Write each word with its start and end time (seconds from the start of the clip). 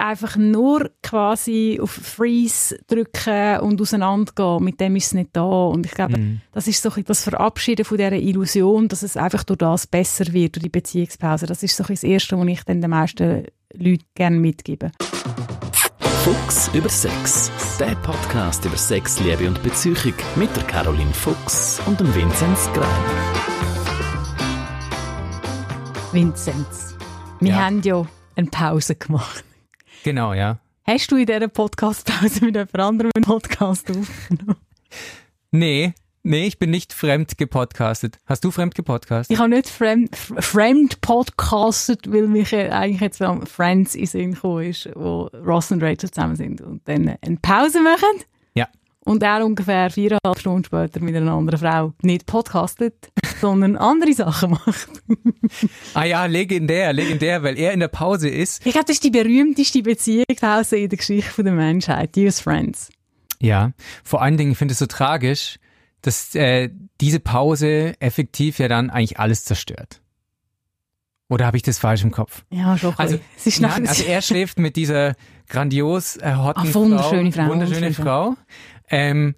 einfach 0.00 0.36
nur 0.36 0.90
quasi 1.02 1.78
auf 1.82 1.90
Freeze 1.90 2.78
drücken 2.86 3.60
und 3.60 3.80
auseinandergehen, 3.80 4.64
mit 4.64 4.80
dem 4.80 4.96
ist 4.96 5.06
es 5.06 5.12
nicht 5.14 5.30
da. 5.32 5.42
Und 5.42 5.86
ich 5.86 5.92
glaube, 5.92 6.18
Mhm. 6.18 6.40
das 6.52 6.66
ist 6.66 6.82
so 6.82 6.88
ein 6.88 6.92
bisschen 6.94 7.06
das 7.06 7.22
Verabschieden 7.24 7.84
von 7.84 7.98
dieser 7.98 8.12
Illusion, 8.12 8.88
dass 8.88 9.02
es 9.02 9.16
einfach 9.16 9.44
durch 9.44 9.58
das 9.58 9.86
besser 9.86 10.32
wird, 10.32 10.56
durch 10.56 10.64
die 10.64 10.68
Beziehungspause. 10.70 11.46
Das 11.46 11.62
ist 11.62 11.76
so 11.76 11.84
ein 11.84 11.88
bisschen 11.88 12.10
das 12.10 12.22
Erste, 12.22 12.38
was 12.38 12.46
ich 12.48 12.64
dann 12.64 12.80
den 12.80 12.90
meisten 12.90 13.44
Leuten 13.74 14.04
gerne 14.14 14.36
mitgebe. 14.38 14.90
Fuchs 16.24 16.70
über 16.74 16.88
Sex. 16.88 17.50
Der 17.78 17.94
Podcast 17.96 18.64
über 18.64 18.76
Sex, 18.76 19.20
Liebe 19.20 19.46
und 19.48 19.62
Beziehung 19.62 19.96
mit 20.36 20.54
der 20.56 20.64
Caroline 20.64 21.12
Fuchs 21.14 21.80
und 21.86 21.98
dem 21.98 22.14
Vinzenz 22.14 22.68
Greiner. 22.74 22.86
Vinzenz, 26.12 26.94
wir 27.40 27.50
Ja. 27.52 27.64
haben 27.64 27.80
ja 27.82 28.04
eine 28.36 28.48
Pause 28.48 28.96
gemacht. 28.96 29.44
Genau, 30.02 30.32
ja. 30.32 30.58
Hast 30.86 31.10
du 31.12 31.16
in 31.16 31.26
dieser 31.26 31.48
Podcast-Pause 31.48 32.46
mit 32.46 32.56
jemand 32.56 32.78
anderem 32.78 33.10
einen 33.14 33.24
Podcast 33.24 33.90
aufgenommen? 33.90 34.56
Nee, 35.50 35.92
nee, 36.22 36.46
ich 36.46 36.58
bin 36.58 36.70
nicht 36.70 36.92
fremd 36.92 37.36
gepodcastet. 37.36 38.18
Hast 38.26 38.44
du 38.44 38.50
fremd 38.50 38.74
gepodcastet? 38.74 39.34
Ich 39.34 39.38
habe 39.38 39.50
nicht 39.50 39.68
fremd, 39.68 40.16
fremd 40.16 41.00
podcastet, 41.00 42.10
weil 42.10 42.28
mich 42.28 42.54
eigentlich 42.54 43.00
jetzt 43.00 43.20
am 43.20 43.46
Friends 43.46 43.94
in 43.94 44.06
Sinn 44.06 44.32
gekommen 44.32 44.64
ist, 44.64 44.88
wo 44.94 45.28
Ross 45.46 45.70
und 45.70 45.82
Rachel 45.82 46.10
zusammen 46.10 46.36
sind 46.36 46.60
und 46.60 46.86
dann 46.88 47.16
eine 47.20 47.36
Pause 47.42 47.80
machen. 47.82 48.24
Ja. 48.54 48.66
Und 49.04 49.22
er 49.22 49.44
ungefähr 49.44 49.90
viereinhalb 49.90 50.38
Stunden 50.38 50.64
später 50.64 51.00
mit 51.00 51.14
einer 51.14 51.32
anderen 51.32 51.60
Frau 51.60 51.92
nicht 52.02 52.26
podcastet, 52.26 53.12
sondern 53.40 53.76
andere 53.76 54.12
Sachen 54.12 54.50
macht. 54.50 54.88
Ah 55.94 56.04
ja, 56.04 56.26
legendär, 56.26 56.92
legendär, 56.92 57.42
weil 57.42 57.58
er 57.58 57.72
in 57.72 57.80
der 57.80 57.88
Pause 57.88 58.28
ist. 58.28 58.64
Ich 58.64 58.72
glaube, 58.72 58.86
das 58.86 58.96
ist 58.96 59.04
die 59.04 59.10
berühmteste 59.10 59.82
Beziehungspause 59.82 60.76
in 60.76 60.88
der 60.88 60.98
Geschichte 60.98 61.42
der 61.42 61.52
Menschheit. 61.52 62.14
Die 62.14 62.26
als 62.26 62.40
Friends. 62.40 62.90
Ja, 63.40 63.72
vor 64.04 64.22
allen 64.22 64.36
Dingen, 64.36 64.52
ich 64.52 64.58
finde 64.58 64.72
es 64.72 64.78
so 64.78 64.86
tragisch, 64.86 65.58
dass 66.02 66.34
äh, 66.34 66.70
diese 67.00 67.20
Pause 67.20 67.94
effektiv 68.00 68.58
ja 68.58 68.68
dann 68.68 68.90
eigentlich 68.90 69.18
alles 69.18 69.44
zerstört. 69.44 70.00
Oder 71.28 71.46
habe 71.46 71.56
ich 71.56 71.62
das 71.62 71.78
falsch 71.78 72.02
im 72.02 72.10
Kopf? 72.10 72.44
Ja, 72.50 72.76
schon. 72.76 72.94
Also, 72.96 73.18
Nein, 73.60 73.86
also 73.86 74.02
er 74.02 74.20
schläft 74.22 74.58
mit 74.58 74.76
dieser 74.76 75.14
grandios 75.48 76.16
äh, 76.16 76.34
hotten 76.34 76.68
Ah, 76.68 76.74
wunderschöne 76.74 77.32
Frau, 77.32 77.42
Frau, 77.42 77.50
wunderschöne 77.50 77.86
wunderschöne 77.86 77.94
Frau, 77.94 78.36
ähm, 78.88 79.34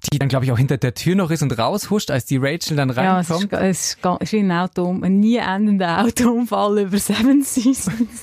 die 0.00 0.18
dann 0.18 0.28
glaube 0.28 0.44
ich 0.44 0.52
auch 0.52 0.58
hinter 0.58 0.76
der 0.78 0.94
Tür 0.94 1.14
noch 1.16 1.30
ist 1.30 1.42
und 1.42 1.56
raushuscht, 1.58 2.10
als 2.10 2.24
die 2.26 2.36
Rachel 2.38 2.76
dann 2.76 2.90
ja, 2.90 3.16
reinkommt. 3.18 3.50
ga- 3.50 3.60
es 3.60 3.96
ist, 3.96 3.98
es 4.20 4.32
ein 4.34 4.50
Auto, 4.52 4.90
ein 4.90 5.20
nie 5.20 5.36
endender 5.36 6.02
Autounfall 6.04 6.78
über 6.80 6.98
Seven 6.98 7.42
Seasons. 7.44 8.22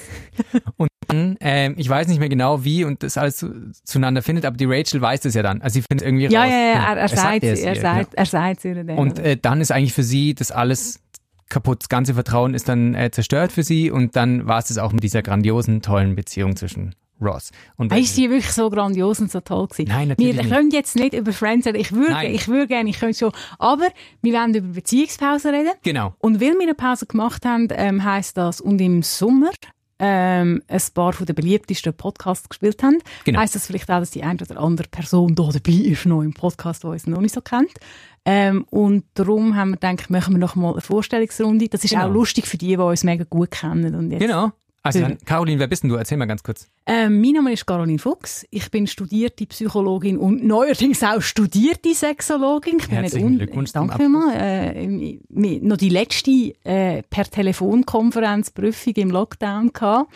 Und 0.78 0.90
dann, 1.08 1.38
ähm, 1.40 1.74
ich 1.78 1.88
weiß 1.90 2.08
nicht 2.08 2.20
mehr 2.20 2.30
genau 2.30 2.64
wie 2.64 2.84
und 2.84 3.04
das 3.04 3.18
alles 3.18 3.38
zu, 3.38 3.72
zueinander 3.84 4.22
findet, 4.22 4.46
aber 4.46 4.58
die 4.58 4.66
Rachel 4.66 5.02
weiß 5.02 5.22
das 5.22 5.34
ja 5.34 5.44
dann. 5.44 5.62
Also 5.62 5.76
sie 5.76 5.82
findet 5.90 6.06
irgendwie 6.08 6.26
Ja, 6.28 6.42
raus. 6.44 6.50
ja, 6.52 6.58
ja, 6.58 6.74
Genau. 6.74 6.86
er, 6.88 6.98
er, 6.98 7.08
sagt, 7.10 7.44
es 7.44 7.60
er, 7.62 7.76
sagt, 7.76 8.12
genau. 8.12 8.20
er 8.22 8.26
sagt 8.26 8.66
ihr 8.66 8.84
dann. 8.84 8.98
Und 8.98 9.20
äh, 9.20 9.38
dann 9.38 9.62
ist 9.62 9.72
eigentlich 9.72 9.94
für 9.94 10.04
sie 10.04 10.34
das 10.36 10.52
alles 10.52 11.00
kaputt. 11.50 11.82
Das 11.84 11.90
ganze 11.90 12.14
Vertrauen 12.14 12.54
ist 12.54 12.68
dann 12.68 12.94
äh, 12.94 13.10
zerstört 13.12 13.52
für 13.54 13.64
sie 13.64 13.90
und 13.90 14.16
dann 14.16 14.48
war 14.48 14.60
es 14.60 14.66
das 14.66 14.78
auch 14.78 14.92
mit 14.92 15.04
dieser 15.04 15.22
grandiosen, 15.22 15.82
tollen 15.82 16.16
Beziehung 16.16 16.56
zwischen 16.58 16.94
Ross 17.22 17.52
und 17.78 17.92
ist 17.94 18.16
sie 18.16 18.30
wirklich 18.30 18.52
so 18.54 18.70
grandios 18.70 19.20
und 19.20 19.32
so 19.32 19.40
toll 19.42 19.68
gewesen? 19.68 19.90
Nein, 19.90 20.10
natürlich 20.10 20.36
Wir 20.36 20.44
nicht. 20.44 20.54
können 20.54 20.72
jetzt 20.72 20.96
nicht 20.96 21.14
über 21.14 21.34
Friends 21.34 21.66
reden. 21.68 21.78
Ich 21.80 21.92
würde, 21.92 22.12
Nein. 22.12 22.34
ich 22.34 22.48
würde 22.48 22.68
gerne, 22.68 22.90
ich 22.90 23.00
könnte 23.00 23.18
schon. 23.18 23.32
Aber 23.60 23.88
wir 24.22 24.34
wollen 24.34 24.54
über 24.56 24.68
Beziehungspause 24.74 25.52
reden. 25.52 25.72
Genau. 25.84 26.14
Und 26.20 26.40
weil 26.42 26.54
wir 26.54 26.62
eine 26.62 26.76
Pause 26.76 27.06
gemacht 27.06 27.46
haben, 27.46 27.68
ähm, 27.72 28.04
heisst 28.04 28.38
das, 28.38 28.62
und 28.62 28.80
im 28.80 29.02
Sommer 29.04 29.50
ähm, 30.00 30.62
ein 30.68 30.82
paar 30.94 31.12
von 31.14 31.26
den 31.26 31.34
beliebtesten 31.36 31.92
Podcasts 31.94 32.48
gespielt 32.48 32.84
haben, 32.84 33.00
Genau. 33.26 33.40
heisst 33.40 33.56
das 33.56 33.66
vielleicht 33.66 33.90
auch, 33.90 34.00
dass 34.00 34.12
die 34.12 34.22
eine 34.24 34.40
oder 34.40 34.60
andere 34.60 34.88
Person 34.88 35.34
da 35.34 35.50
dabei 35.52 35.72
ist, 35.72 36.06
noch 36.06 36.22
im 36.22 36.34
Podcast, 36.34 36.84
die 36.84 36.88
uns 36.88 37.08
noch 37.08 37.20
nicht 37.20 37.34
so 37.34 37.42
kennt. 37.42 37.72
Ähm, 38.24 38.66
und 38.70 39.06
darum 39.16 39.56
haben 39.56 39.72
wir 39.72 39.78
gedacht, 39.78 40.10
machen 40.12 40.36
wir 40.36 40.40
noch 40.40 40.56
mal 40.56 40.74
eine 40.74 40.82
Vorstellungsrunde. 40.82 41.68
Das 41.70 41.84
ist 41.84 41.92
Genau. 41.92 42.08
auch 42.10 42.12
lustig 42.14 42.46
für 42.46 42.58
die, 42.58 42.68
die 42.68 42.78
uns 42.78 43.04
mega 43.04 43.24
gut 43.28 43.50
kennen. 43.52 43.96
Und 43.96 44.12
jetzt 44.12 44.22
Genau. 44.22 44.52
Also 44.84 45.02
dann, 45.02 45.18
Caroline, 45.26 45.60
wer 45.60 45.68
bist 45.68 45.84
denn 45.84 45.90
du? 45.90 45.96
Erzähl 45.96 46.18
mal 46.18 46.26
ganz 46.26 46.44
kurz. 46.44 46.70
ähm, 46.86 47.20
mein 47.20 47.32
Name 47.32 47.52
ist 47.52 47.66
Caroline 47.66 48.00
Fuchs. 48.00 48.46
Ich 48.52 48.72
bin 48.72 48.88
studierte 48.88 49.46
Psychologin 49.46 50.18
und 50.18 50.46
neuerdings 50.46 51.04
auch 51.04 51.22
studierte 51.22 51.94
Sexologin. 51.94 52.78
Ich 52.80 52.88
bin 52.88 52.98
Herzlichen 52.98 53.30
nicht 53.32 53.40
Glückwunsch 53.40 53.74
Danke 53.74 53.98
vielmals. 53.98 54.36
Äh, 54.40 55.20
noch 55.30 55.78
die 55.78 55.90
letzte 55.90 56.54
äh, 56.64 57.04
per 57.04 57.26
Telefonkonferenz 57.26 58.52
Prüfung 58.52 58.94
im 58.94 59.12
Lockdown 59.12 59.74
gehabt. 59.74 60.14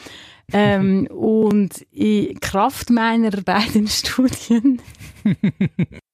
ähm, 0.54 1.08
und 1.12 1.82
in 1.92 2.40
Kraft 2.40 2.90
meiner 2.90 3.32
beiden 3.32 3.88
Studien 3.88 4.82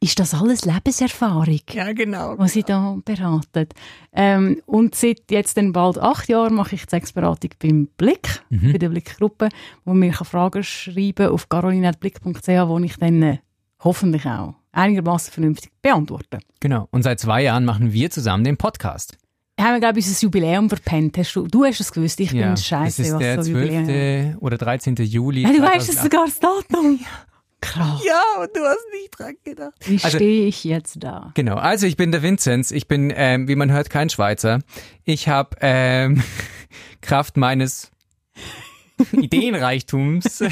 ist 0.00 0.18
das 0.18 0.34
alles 0.34 0.64
Lebenserfahrung? 0.64 1.60
Ja, 1.72 1.92
genau. 1.92 2.34
was 2.38 2.52
sie 2.52 2.62
da 2.62 2.96
beraten. 3.04 3.68
Ähm, 4.12 4.60
und 4.66 4.94
seit 4.94 5.30
jetzt 5.30 5.56
dann 5.56 5.72
bald 5.72 5.98
acht 5.98 6.28
Jahren 6.28 6.54
mache 6.54 6.74
ich 6.74 6.82
die 6.84 6.90
Sexberatung 6.90 7.50
beim 7.58 7.88
Blick, 7.96 8.42
Mhm. 8.50 8.72
bei 8.72 8.78
der 8.78 8.88
Blickgruppe, 8.90 9.48
wo 9.84 9.94
mir 9.94 10.10
kann 10.12 10.26
Fragen 10.26 10.62
schreiben 10.62 11.28
auf 11.28 11.48
caroline.blick.ch, 11.48 12.48
wo 12.48 12.78
ich 12.78 12.96
dann 12.96 13.22
äh, 13.22 13.38
hoffentlich 13.82 14.26
auch 14.26 14.54
einigermaßen 14.72 15.32
vernünftig 15.32 15.70
beantworte. 15.82 16.38
Genau. 16.60 16.86
Und 16.90 17.02
seit 17.02 17.18
zwei 17.20 17.42
Jahren 17.42 17.64
machen 17.64 17.92
wir 17.92 18.10
zusammen 18.10 18.44
den 18.44 18.56
Podcast. 18.56 19.16
Haben 19.58 19.74
wir, 19.74 19.80
glaube 19.80 19.98
ich, 19.98 20.06
unser 20.06 20.22
Jubiläum 20.22 20.68
verpennt. 20.68 21.18
Hast 21.18 21.34
du, 21.34 21.46
du 21.46 21.64
hast 21.64 21.80
es 21.80 21.92
gewusst, 21.92 22.18
ich 22.20 22.30
bin 22.30 22.40
das 22.40 22.64
scheiße, 22.64 23.02
ist 23.02 23.12
was 23.12 23.18
der 23.18 23.42
so 23.42 23.50
Jubiläum 23.50 23.84
12. 23.84 24.36
oder 24.40 24.56
13. 24.58 24.94
Juli. 24.96 25.42
Ja, 25.42 25.52
du 25.52 25.60
weißt 25.60 25.88
es 25.88 25.96
2008. 25.96 26.02
sogar 26.02 26.24
das 26.26 26.40
Datum. 26.40 27.00
Krass. 27.60 28.02
Ja, 28.06 28.22
und 28.42 28.56
du 28.56 28.60
hast 28.64 28.86
nicht 28.92 29.10
dran 29.18 29.34
gedacht. 29.44 29.74
Wie 29.84 30.00
Also- 30.02 30.16
stehe 30.16 30.46
ich 30.46 30.64
jetzt 30.64 30.96
da? 31.02 31.30
Genau, 31.34 31.56
also 31.56 31.86
ich 31.86 31.96
bin 31.96 32.10
der 32.12 32.22
Vinzenz, 32.22 32.70
ich 32.70 32.88
bin, 32.88 33.12
ähm, 33.14 33.48
wie 33.48 33.56
man 33.56 33.70
hört, 33.70 33.90
kein 33.90 34.08
Schweizer. 34.08 34.60
Ich 35.04 35.28
habe 35.28 35.56
ähm, 35.60 36.22
Kraft 37.02 37.36
meines 37.36 37.90
Ideenreichtums 39.12 40.42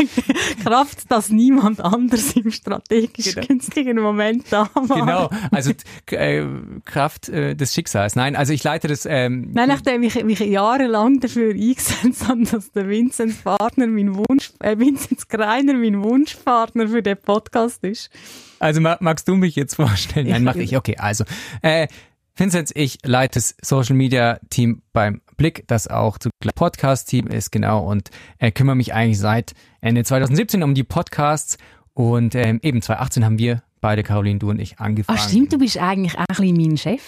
Kraft, 0.64 1.10
dass 1.10 1.28
niemand 1.30 1.80
anders 1.80 2.32
im 2.36 2.50
strategisch 2.50 3.34
Genau. 3.34 3.46
günstigen 3.46 4.00
Moment 4.00 4.44
da 4.50 4.68
war. 4.74 4.98
Genau, 4.98 5.30
also 5.50 5.72
äh, 6.10 6.44
Kraft 6.84 7.28
äh, 7.28 7.54
des 7.54 7.74
Schicksals. 7.74 8.16
Nein, 8.16 8.36
also 8.36 8.52
ich 8.52 8.62
leite 8.64 8.88
das. 8.88 9.06
Ähm, 9.06 9.50
Nein, 9.52 9.68
nachdem 9.68 10.02
ich 10.02 10.22
mich 10.24 10.40
jahrelang 10.40 11.20
dafür 11.20 11.50
eingesetzt 11.54 12.28
habe, 12.28 12.44
dass 12.44 12.72
der 12.72 12.88
Vinzenz 12.88 13.36
Partner 13.42 13.86
mein 13.86 14.14
Wunsch, 14.16 14.50
äh, 14.60 14.78
Vinzenz 14.78 15.28
Greiner 15.28 15.74
mein 15.74 16.02
Wunschpartner 16.02 16.88
für 16.88 17.02
den 17.02 17.16
Podcast 17.16 17.82
ist. 17.84 18.10
also 18.58 18.80
ma 18.80 18.96
magst 19.00 19.26
du 19.28 19.34
mich 19.36 19.56
jetzt 19.56 19.74
vorstellen? 19.76 20.28
Nein, 20.28 20.44
mache 20.44 20.62
ich. 20.62 20.76
Okay, 20.76 20.96
also 20.98 21.24
äh, 21.62 21.88
Vinzenz, 22.34 22.72
ich 22.74 22.98
leite 23.04 23.34
das 23.34 23.54
Social 23.62 23.94
Media 23.94 24.38
Team 24.48 24.82
beim 24.92 25.20
Blick, 25.36 25.64
das 25.66 25.86
auch 25.88 26.18
zugleich 26.18 26.54
Podcast 26.54 27.08
Team 27.08 27.26
ist, 27.26 27.52
genau, 27.52 27.84
und 27.86 28.10
äh, 28.38 28.50
kümmere 28.50 28.76
mich 28.76 28.94
eigentlich 28.94 29.18
seit 29.18 29.52
Ende 29.80 30.02
2017 30.02 30.62
um 30.62 30.74
die 30.74 30.84
Podcasts 30.84 31.58
und 31.92 32.34
ähm, 32.34 32.58
eben 32.62 32.80
2018 32.80 33.24
haben 33.24 33.38
wir 33.38 33.62
beide, 33.82 34.02
Caroline, 34.02 34.38
du 34.38 34.48
und 34.48 34.60
ich, 34.60 34.78
angefangen. 34.78 35.18
Ah, 35.18 35.28
stimmt, 35.28 35.52
du 35.52 35.58
bist 35.58 35.76
eigentlich 35.76 36.14
auch 36.14 36.24
ein 36.26 36.36
bisschen 36.36 36.56
mein 36.56 36.76
Chef. 36.78 37.02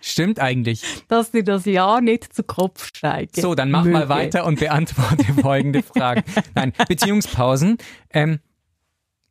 Stimmt 0.00 0.38
eigentlich. 0.38 0.82
Dass 1.08 1.30
dir 1.30 1.44
das 1.44 1.64
Jahr 1.64 2.00
nicht 2.00 2.34
zu 2.34 2.42
Kopf 2.42 2.88
steigt. 2.94 3.36
So, 3.36 3.54
dann 3.54 3.70
mach 3.70 3.84
mal 3.84 4.00
Möge. 4.00 4.08
weiter 4.10 4.44
und 4.44 4.60
beantworte 4.60 5.32
folgende 5.40 5.82
Fragen. 5.82 6.24
Nein, 6.54 6.72
Beziehungspausen. 6.88 7.78
Ähm, 8.10 8.40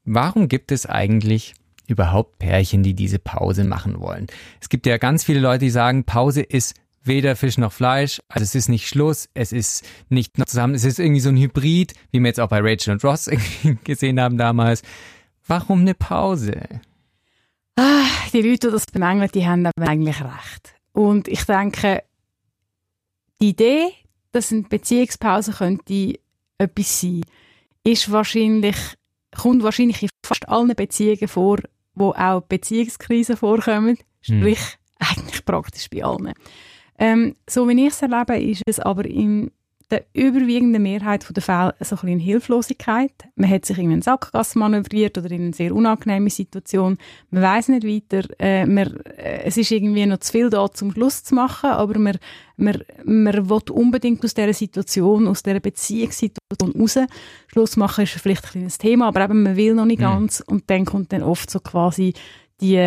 warum 0.04 0.48
gibt 0.48 0.72
es 0.72 0.88
eigentlich 0.88 1.54
überhaupt 1.88 2.40
Pärchen, 2.40 2.84
die 2.84 2.94
diese 2.94 3.20
Pause 3.20 3.64
machen 3.64 4.00
wollen? 4.00 4.28
Es 4.62 4.70
gibt 4.70 4.86
ja 4.86 4.98
ganz 4.98 5.24
viele 5.24 5.40
Leute, 5.40 5.60
die 5.60 5.70
sagen, 5.70 6.04
Pause 6.04 6.42
ist 6.42 6.76
weder 7.04 7.36
Fisch 7.36 7.58
noch 7.58 7.74
Fleisch, 7.74 8.22
also 8.30 8.44
es 8.44 8.56
ist 8.56 8.70
nicht 8.70 8.88
Schluss, 8.88 9.30
es 9.34 9.52
ist 9.52 9.86
nicht 10.10 10.38
noch 10.38 10.46
zusammen, 10.46 10.74
es 10.74 10.86
ist 10.86 11.00
irgendwie 11.00 11.20
so 11.20 11.30
ein 11.30 11.38
Hybrid, 11.38 11.94
wie 12.12 12.20
wir 12.20 12.28
jetzt 12.28 12.40
auch 12.40 12.50
bei 12.50 12.60
Rachel 12.62 12.94
und 12.94 13.04
Ross 13.04 13.30
gesehen 13.84 14.20
haben 14.20 14.38
damals. 14.38 14.82
Warum 15.46 15.82
eine 15.82 15.94
Pause? 15.94 16.62
Ah, 17.76 18.06
die 18.32 18.42
Leute, 18.42 18.68
die 18.68 18.74
das 18.74 18.86
bemängeln, 18.86 19.30
die 19.34 19.46
haben 19.46 19.66
aber 19.66 19.88
eigentlich 19.88 20.22
recht. 20.22 20.76
Und 20.94 21.28
ich 21.28 21.44
denke, 21.44 22.04
die 23.42 23.50
Idee, 23.50 23.88
dass 24.32 24.52
eine 24.52 24.64
Beziehungspause 24.64 25.52
könnte 25.52 26.20
etwas 26.58 27.02
sein, 27.02 27.22
ist 27.84 28.12
wahrscheinlich, 28.12 28.78
kommt 29.36 29.64
wahrscheinlich 29.64 30.04
in 30.04 30.10
fast 30.26 30.48
allen 30.48 30.74
Beziehungen 30.76 31.28
vor, 31.28 31.58
wo 31.96 32.12
auch 32.12 32.42
Beziehungskrisen 32.42 33.38
vorkommen. 33.38 33.98
Sprich, 34.22 34.60
eigentlich 35.00 35.46
praktisch 35.46 35.90
bei 35.90 36.04
allen. 36.04 36.34
Ähm, 36.98 37.36
so 37.50 37.68
wie 37.68 37.86
ich 37.86 37.94
es 37.94 38.02
erlebe, 38.02 38.38
ist 38.40 38.62
es 38.66 38.80
aber 38.80 39.06
in 39.06 39.52
der 39.92 40.06
überwiegenden 40.14 40.84
Mehrheit 40.84 41.26
der 41.30 41.44
Fälle 41.44 41.76
so 41.80 41.96
ein 41.96 42.02
bisschen 42.02 42.20
Hilflosigkeit. 42.20 43.14
Man 43.36 43.50
hat 43.50 43.66
sich 43.66 43.78
in 43.78 43.92
einen 43.92 44.02
Sackgasse 44.02 44.58
manövriert 44.58 45.18
oder 45.18 45.32
in 45.32 45.44
eine 45.44 45.54
sehr 45.54 45.74
unangenehme 45.74 46.30
Situation. 46.30 46.98
Man 47.32 47.44
weiß 47.44 47.70
nicht 47.70 47.86
weiter. 47.86 48.28
Äh, 48.40 48.66
man, 48.66 48.98
äh, 49.18 49.44
es 49.44 49.58
ist 49.58 49.72
irgendwie 49.72 50.06
noch 50.06 50.20
zu 50.20 50.32
viel 50.32 50.50
da 50.50 50.72
zum 50.72 50.92
Schluss 50.92 51.24
zu 51.24 51.36
machen, 51.36 51.70
aber 51.72 52.00
man, 52.00 52.18
man, 52.58 52.84
man 53.04 53.50
will 53.50 53.62
unbedingt 53.72 54.24
aus 54.24 54.34
dieser 54.34 54.54
Situation, 54.54 55.28
aus 55.28 55.44
dieser 55.44 55.60
Beziehungssituation 55.60 56.74
raus. 56.80 57.00
Schluss 57.48 57.78
machen 57.78 58.04
ist 58.04 58.14
vielleicht 58.14 58.46
ein 58.46 58.52
kleines 58.52 58.78
Thema, 58.78 59.08
aber 59.08 59.26
eben 59.26 59.44
man 59.44 59.56
will 59.56 59.74
noch 59.76 59.86
nicht 59.86 60.00
mhm. 60.00 60.04
ganz 60.04 60.44
und 60.46 60.70
dann 60.70 60.86
kommt 60.86 61.14
dann 61.14 61.24
oft 61.24 61.50
so 61.50 61.60
quasi 61.60 62.14
die, 62.62 62.86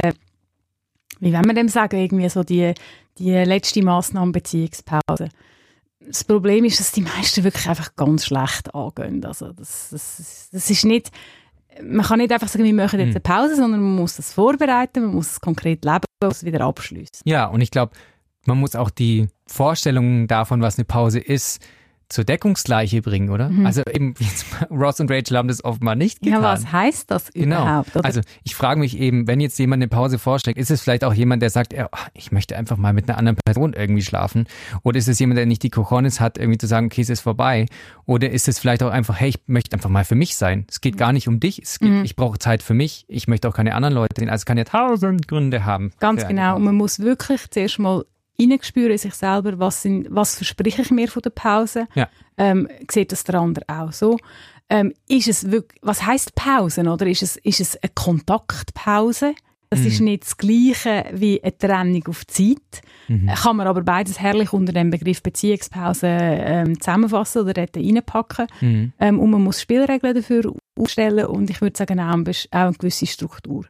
wie 1.20 1.32
wollen 1.32 1.46
wir 1.46 1.54
dem 1.54 1.68
sagen, 1.68 1.98
irgendwie 1.98 2.28
so 2.28 2.42
die, 2.42 2.72
die 3.18 3.32
letzte 3.32 3.82
Massnahme 3.82 4.32
Beziehungspause 4.32 5.28
das 6.06 6.24
Problem 6.24 6.64
ist, 6.64 6.80
dass 6.80 6.92
die 6.92 7.02
meisten 7.02 7.44
wirklich 7.44 7.68
einfach 7.68 7.94
ganz 7.96 8.26
schlecht 8.26 8.74
angehen. 8.74 9.24
Also 9.24 9.52
das, 9.52 9.90
das, 9.90 10.48
das 10.52 10.70
ist 10.70 10.84
nicht, 10.84 11.10
man 11.82 12.04
kann 12.04 12.18
nicht 12.18 12.32
einfach 12.32 12.48
sagen, 12.48 12.64
wir 12.64 12.74
machen 12.74 13.00
jetzt 13.00 13.08
eine 13.08 13.14
hm. 13.16 13.22
Pause, 13.22 13.56
sondern 13.56 13.80
man 13.80 13.96
muss 13.96 14.16
das 14.16 14.32
vorbereiten, 14.32 15.02
man 15.02 15.14
muss 15.14 15.32
es 15.32 15.40
konkret 15.40 15.84
leben 15.84 16.04
und 16.22 16.32
es 16.32 16.44
wieder 16.44 16.62
abschließen. 16.62 17.22
Ja, 17.24 17.46
und 17.46 17.60
ich 17.60 17.70
glaube, 17.70 17.92
man 18.46 18.58
muss 18.58 18.76
auch 18.76 18.90
die 18.90 19.28
Vorstellungen 19.46 20.26
davon, 20.26 20.60
was 20.60 20.78
eine 20.78 20.84
Pause 20.84 21.20
ist, 21.20 21.60
zur 22.08 22.24
Deckungsgleiche 22.24 23.02
bringen, 23.02 23.30
oder? 23.30 23.48
Mhm. 23.48 23.66
Also 23.66 23.82
eben, 23.90 24.14
Ross 24.70 25.00
und 25.00 25.10
Rachel 25.10 25.36
haben 25.36 25.48
das 25.48 25.64
offenbar 25.64 25.94
nicht 25.96 26.20
getan. 26.20 26.42
Ja, 26.42 26.52
was 26.52 26.70
heißt 26.70 27.10
das 27.10 27.32
genau. 27.32 27.62
überhaupt? 27.62 27.92
Genau. 27.92 28.04
Also 28.04 28.20
ich 28.44 28.54
frage 28.54 28.80
mich 28.80 28.98
eben, 28.98 29.26
wenn 29.26 29.40
jetzt 29.40 29.58
jemand 29.58 29.82
eine 29.82 29.88
Pause 29.88 30.18
vorschlägt, 30.18 30.58
ist 30.58 30.70
es 30.70 30.82
vielleicht 30.82 31.04
auch 31.04 31.14
jemand, 31.14 31.42
der 31.42 31.50
sagt, 31.50 31.74
ich 32.14 32.32
möchte 32.32 32.56
einfach 32.56 32.76
mal 32.76 32.92
mit 32.92 33.08
einer 33.08 33.18
anderen 33.18 33.38
Person 33.44 33.72
irgendwie 33.72 34.02
schlafen? 34.02 34.46
Oder 34.82 34.98
ist 34.98 35.08
es 35.08 35.18
jemand, 35.18 35.38
der 35.38 35.46
nicht 35.46 35.62
die 35.62 35.70
Cojones 35.70 36.20
hat, 36.20 36.38
irgendwie 36.38 36.58
zu 36.58 36.66
sagen, 36.66 36.86
okay, 36.86 37.02
es 37.02 37.10
ist 37.10 37.20
vorbei? 37.20 37.66
Oder 38.04 38.30
ist 38.30 38.48
es 38.48 38.58
vielleicht 38.58 38.82
auch 38.82 38.90
einfach, 38.90 39.18
hey, 39.18 39.30
ich 39.30 39.40
möchte 39.46 39.74
einfach 39.74 39.90
mal 39.90 40.04
für 40.04 40.14
mich 40.14 40.36
sein. 40.36 40.66
Es 40.68 40.80
geht 40.80 40.96
gar 40.96 41.12
nicht 41.12 41.28
um 41.28 41.40
dich, 41.40 41.60
es 41.62 41.78
geht, 41.80 41.90
mhm. 41.90 42.04
ich 42.04 42.14
brauche 42.14 42.38
Zeit 42.38 42.62
für 42.62 42.74
mich, 42.74 43.04
ich 43.08 43.26
möchte 43.26 43.48
auch 43.48 43.54
keine 43.54 43.74
anderen 43.74 43.94
Leute 43.94 44.14
sehen. 44.18 44.28
Also 44.28 44.42
es 44.42 44.46
kann 44.46 44.58
ja 44.58 44.64
tausend 44.64 45.26
Gründe 45.26 45.64
haben. 45.64 45.92
Ganz 45.98 46.26
genau. 46.26 46.56
Und 46.56 46.64
man 46.64 46.76
muss 46.76 47.00
wirklich 47.00 47.50
zuerst 47.50 47.78
mal 47.78 48.04
reingespüren 48.40 48.92
in 48.92 48.98
sich 48.98 49.14
selber, 49.14 49.58
was, 49.58 49.82
sind, 49.82 50.06
was 50.10 50.36
verspreche 50.36 50.82
ich 50.82 50.90
mir 50.90 51.08
von 51.08 51.22
der 51.22 51.30
Pause. 51.30 51.88
Ja. 51.94 52.08
Ähm, 52.36 52.68
sieht 52.90 53.12
das 53.12 53.24
der 53.24 53.36
andere 53.36 53.64
auch 53.68 53.92
so? 53.92 54.18
Ähm, 54.68 54.92
ist 55.08 55.28
es 55.28 55.50
wirklich, 55.50 55.80
was 55.82 56.04
heißt 56.04 56.34
Pausen, 56.34 56.88
oder? 56.88 57.06
Ist 57.06 57.22
es, 57.22 57.36
ist 57.36 57.60
es 57.60 57.76
eine 57.82 57.92
Kontaktpause? 57.94 59.34
Das 59.70 59.80
mhm. 59.80 59.86
ist 59.86 60.00
nicht 60.00 60.22
das 60.22 60.36
Gleiche 60.36 61.06
wie 61.12 61.42
eine 61.42 61.56
Trennung 61.56 62.06
auf 62.08 62.26
Zeit. 62.26 62.82
Mhm. 63.08 63.26
Kann 63.26 63.56
man 63.56 63.66
aber 63.66 63.82
beides 63.82 64.20
herrlich 64.20 64.52
unter 64.52 64.72
dem 64.72 64.90
Begriff 64.90 65.22
Beziehungspause 65.22 66.06
ähm, 66.08 66.80
zusammenfassen 66.80 67.42
oder 67.42 67.54
dort 67.54 67.76
reinpacken. 67.76 68.46
Mhm. 68.60 68.92
Ähm, 68.98 69.18
und 69.18 69.30
man 69.30 69.42
muss 69.42 69.60
Spielregeln 69.60 70.14
dafür 70.14 70.52
aufstellen 70.78 71.26
und 71.26 71.50
ich 71.50 71.60
würde 71.60 71.76
sagen 71.76 72.00
auch 72.00 72.12
eine 72.12 72.72
gewisse 72.72 73.06
Struktur. 73.06 73.66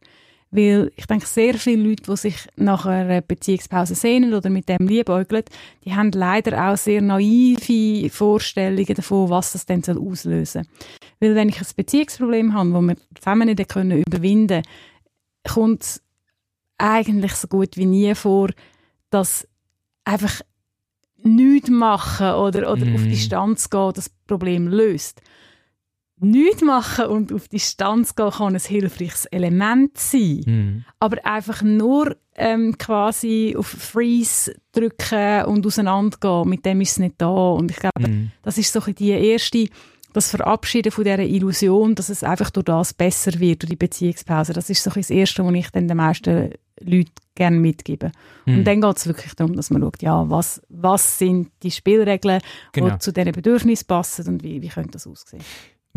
Weil 0.56 0.90
ich 0.96 1.04
denke, 1.04 1.26
sehr 1.26 1.52
viele 1.54 1.86
Leute, 1.86 2.04
die 2.10 2.16
sich 2.16 2.48
nach 2.56 2.86
einer 2.86 3.20
Beziehungspause 3.20 3.94
sehnen 3.94 4.32
oder 4.32 4.48
mit 4.48 4.70
dem 4.70 4.88
liebäugeln, 4.88 5.44
die 5.84 5.94
haben 5.94 6.10
leider 6.12 6.70
auch 6.70 6.78
sehr 6.78 7.02
naive 7.02 8.08
Vorstellungen 8.08 8.94
davon, 8.94 9.28
was 9.28 9.52
das 9.52 9.66
denn 9.66 9.82
auslösen 9.86 10.64
soll. 10.64 10.72
Weil 11.20 11.34
wenn 11.34 11.50
ich 11.50 11.60
ein 11.60 11.66
Beziehungsproblem 11.76 12.54
habe, 12.54 12.70
das 12.70 12.82
wir 12.82 12.96
zusammen 13.16 13.48
nicht 13.48 13.68
können 13.68 14.02
überwinden 14.02 14.62
können, 14.62 15.54
kommt 15.54 15.82
es 15.82 16.02
eigentlich 16.78 17.34
so 17.34 17.48
gut 17.48 17.76
wie 17.76 17.84
nie 17.84 18.14
vor, 18.14 18.48
dass 19.10 19.46
einfach 20.04 20.40
nichts 21.22 21.68
machen 21.68 22.30
oder, 22.30 22.72
oder 22.72 22.86
mm. 22.86 22.94
auf 22.94 23.02
Distanz 23.02 23.68
gehen 23.68 23.92
das 23.94 24.08
Problem 24.26 24.68
löst 24.68 25.20
nichts 26.18 26.62
machen 26.62 27.06
und 27.06 27.32
auf 27.32 27.48
Distanz 27.48 28.14
gehen 28.14 28.30
kann 28.30 28.54
ein 28.54 28.60
hilfreiches 28.60 29.26
Element 29.26 29.98
sein. 29.98 30.42
Mhm. 30.46 30.84
Aber 30.98 31.24
einfach 31.26 31.62
nur 31.62 32.16
ähm, 32.34 32.76
quasi 32.78 33.54
auf 33.56 33.66
Freeze 33.66 34.54
drücken 34.72 35.44
und 35.46 35.66
auseinandergehen, 35.66 36.48
mit 36.48 36.64
dem 36.64 36.80
ist 36.80 36.92
es 36.92 36.98
nicht 36.98 37.16
da. 37.18 37.28
Und 37.28 37.70
ich 37.70 37.76
glaube, 37.76 38.08
mhm. 38.08 38.32
das 38.42 38.58
ist 38.58 38.72
so 38.72 38.80
die 38.80 39.10
erste, 39.10 39.68
das 40.12 40.30
Verabschieden 40.30 40.92
von 40.92 41.04
dieser 41.04 41.18
Illusion, 41.20 41.94
dass 41.94 42.08
es 42.08 42.22
einfach 42.22 42.50
durch 42.50 42.64
das 42.64 42.94
besser 42.94 43.38
wird, 43.38 43.62
durch 43.62 43.70
die 43.70 43.76
Beziehungspause. 43.76 44.54
Das 44.54 44.70
ist 44.70 44.82
so 44.82 44.90
das 44.90 45.10
Erste, 45.10 45.44
was 45.44 45.54
ich 45.54 45.70
dann 45.70 45.88
den 45.88 45.96
meisten 45.98 46.52
Leuten 46.80 47.12
gerne 47.34 47.58
mitgebe. 47.58 48.12
Mhm. 48.46 48.58
Und 48.58 48.64
dann 48.64 48.80
geht 48.80 48.96
es 48.96 49.06
wirklich 49.06 49.34
darum, 49.34 49.54
dass 49.54 49.70
man 49.70 49.82
schaut, 49.82 50.02
ja, 50.02 50.28
was, 50.30 50.62
was 50.70 51.18
sind 51.18 51.50
die 51.62 51.70
Spielregeln, 51.70 52.40
genau. 52.72 52.90
die 52.90 52.98
zu 52.98 53.12
diesen 53.12 53.32
Bedürfnissen 53.32 53.86
passen 53.86 54.26
und 54.28 54.42
wie, 54.42 54.62
wie 54.62 54.68
könnte 54.68 54.92
das 54.92 55.06
aussehen. 55.06 55.42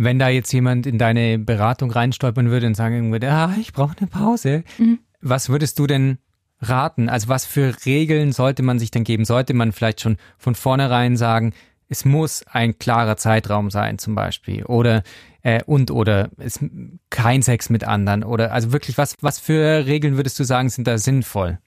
Wenn 0.02 0.18
da 0.18 0.30
jetzt 0.30 0.54
jemand 0.54 0.86
in 0.86 0.98
deine 0.98 1.38
Beratung 1.38 1.92
reinstolpern 1.92 2.50
würde 2.50 2.68
und 2.68 2.76
sagen 2.76 3.12
würde, 3.12 3.30
ah, 3.32 3.54
ich 3.60 3.74
brauche 3.74 3.98
eine 3.98 4.08
Pause, 4.08 4.64
mhm. 4.78 5.00
was 5.20 5.50
würdest 5.50 5.78
du 5.78 5.88
denn 5.88 6.20
raten? 6.62 7.10
Also 7.10 7.28
was 7.28 7.46
für 7.46 7.76
Regeln 7.86 8.32
sollte 8.32 8.64
man 8.64 8.80
sich 8.80 8.92
denn 8.92 9.04
geben? 9.04 9.26
Sollte 9.26 9.54
man 9.54 9.74
vielleicht 9.74 10.00
schon 10.00 10.16
von 10.38 10.56
vornherein 10.56 11.18
sagen, 11.18 11.54
es 11.90 12.06
muss 12.06 12.46
ein 12.48 12.80
klarer 12.80 13.18
Zeitraum 13.18 13.72
sein 13.72 13.98
zum 13.98 14.16
Beispiel 14.16 14.64
oder 14.64 15.04
äh, 15.42 15.62
und 15.66 15.92
oder 15.92 16.30
es, 16.38 16.64
kein 17.10 17.42
Sex 17.42 17.70
mit 17.70 17.84
anderen 17.84 18.24
oder 18.24 18.54
also 18.54 18.72
wirklich 18.72 18.98
was 18.98 19.16
was 19.20 19.40
für 19.40 19.86
Regeln 19.86 20.16
würdest 20.16 20.40
du 20.40 20.46
sagen 20.46 20.70
sind 20.70 20.88
da 20.88 20.98
sinnvoll? 20.98 21.58